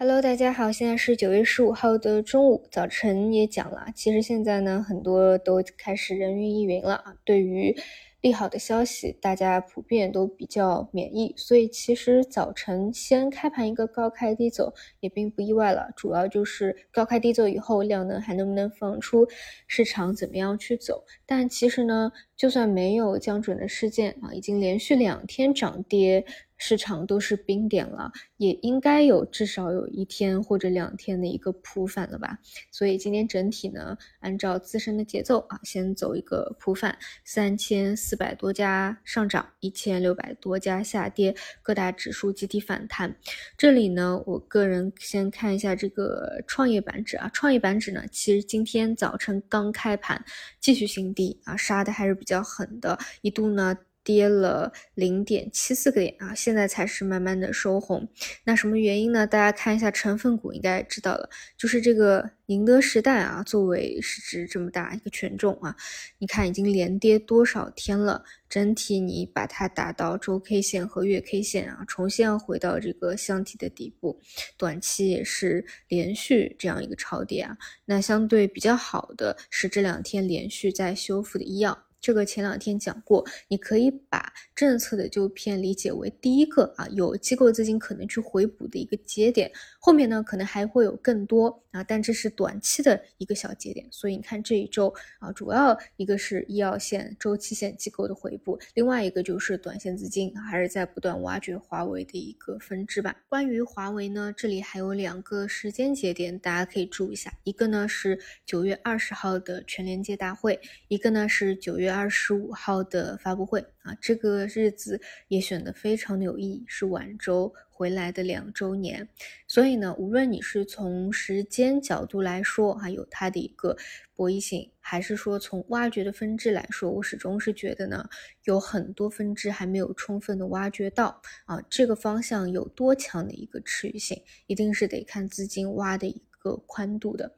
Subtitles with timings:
[0.00, 3.88] Hello，大家好，现在是九月十五号的中午，早晨也讲了。
[3.96, 7.16] 其实现在呢，很多都开始人云亦云了啊。
[7.24, 7.76] 对于
[8.20, 15.90] 利好的消息，大家普遍都比较免疫，所以其实早晨先开盘一个高开低走也并不意外了。
[15.96, 19.26] 主要就是高开低走以后，量能还能不能放出，
[19.66, 21.02] 市场怎么样去走。
[21.26, 26.24] 但其实呢，就算没有降准的事件啊，已经连续两天涨跌。
[26.58, 32.38] 市场都是冰点了，也应该有至少有一天或者两天的一个普反了吧。
[32.70, 43.16] 所以今天整体呢，按照自身的节奏啊，先走一个普反，三千四百多家上涨，一千六百多家下跌，各大指数集体反弹。
[43.56, 50.22] 这里呢，我个人先看一下这个创业板指啊，创业板指呢，其实今天早晨刚开盘
[50.60, 53.76] 继续新低啊，杀的还是比较狠的，一度呢。
[54.08, 58.08] 跌了零点七四个点啊，现在才是慢慢的收红。
[58.44, 59.26] 那什么原因呢？
[59.26, 65.76] 大家看一下成分股，应该知道了，就是这个宁德时代啊，作为市值这么大一个权重啊，
[66.16, 68.24] 你看已经连跌多少天了？
[68.48, 74.18] 整体你把它打到周 K 线和月 K 线啊，重新要回到这个箱体的底部，
[74.56, 77.58] 短期也是连续这样一个超跌啊。
[77.84, 81.84] 那相对比较好的是这两天连续在修复的医药。
[82.00, 103.16] 这个前两天讲过，你可以把政策的纠偏理解为第一个啊，有机构资金可能去回补的一个节点，后面呢可能还会有更多啊，但这是短期的一个小节点，所以你看这一周啊，主要一个是医药线、周期线机构的回补，另外一个就是短线资金还是在不断挖掘华为的一个分支吧。
[103.28, 111.87] 关于华为呢，这里还有两个时间节点，大家可以注意一下，一个呢是九月二十号的全连接大会，一个呢是九月。
[111.88, 119.08] 月二十五号的发布会啊，这个日子也选的非常的有意义，是晚周回来的两周年。
[119.46, 123.74] 所以呢，无论你是从时间角度来说，还有它的一个
[124.14, 128.06] 博弈性，还是说从挖掘的分支来说，我始终是觉得呢，
[128.44, 136.20] 有很多分支还没有充分的挖掘到啊，这个方向有多强的一个持续性，一定是得看资金挖的。
[136.38, 137.30] 个宽度的，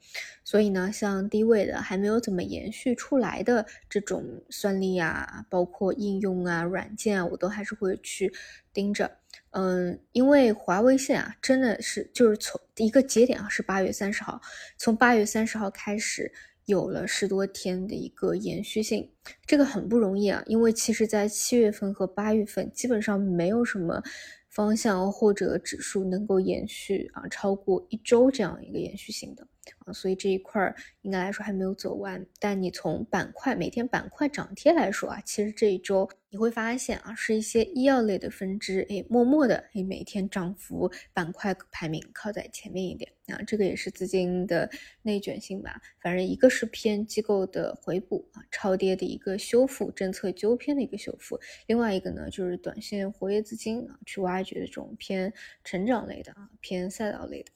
[0.44, 8.33] 所以呢，像低位的还没有怎么延续出来的这种算力啊，包括应用啊、软件啊，我都还是会去
[8.72, 9.10] 盯着。
[9.53, 14.41] 嗯，因为华为线啊，真的是就是从一个节点啊，是八月三十号，
[14.77, 16.33] 从八月三十号开始
[16.71, 19.11] 有了十多天的一个延续性，
[19.45, 20.43] 这个很不容易啊。
[20.47, 24.03] 因为其实在七月份和八月份基本上没有什么。
[24.51, 29.47] 方向或者指数能够延续啊，超过一周这样一个延续性的。
[29.85, 32.27] 啊，所以这一块儿应该来说还没有走完。
[32.41, 43.43] 但你从板块每天板块涨跌来说啊，其实这一周你会发现啊，是一些医药类的分支，哎，默默的哎，每天涨幅板块排名靠在前面一点啊。
[43.43, 44.71] 这个也是资金的
[45.03, 45.83] 内卷性吧。
[46.01, 51.37] 反正一个是偏机构的回补啊，超跌的一个修复，政策纠偏的一个修复；
[51.67, 55.33] 另外一个呢，就是短线活跃资金啊，去挖掘的这种偏
[55.65, 57.51] 成长类的啊，偏赛道类的。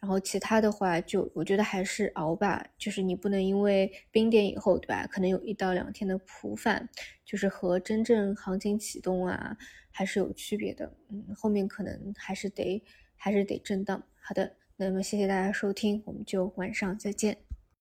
[0.00, 5.06] 然后其他的话，就我觉得还是熬吧，就是你不能因为冰点以后，对吧？
[5.06, 6.88] 可能有一到两天的普反，
[7.24, 9.56] 就是和真正行情启动啊，
[9.90, 10.90] 还是有区别的。
[11.10, 12.82] 嗯，后面可能还是得
[13.14, 14.02] 还是得震荡。
[14.20, 17.49] 好的，那么谢谢大家收听，我们就晚上再见。